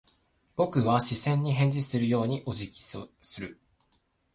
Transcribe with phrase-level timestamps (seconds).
[0.55, 3.59] 僕は視線に返事をするようにお辞儀をする。